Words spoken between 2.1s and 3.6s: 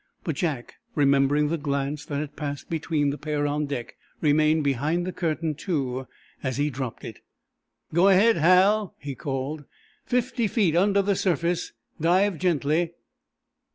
had passed between the pair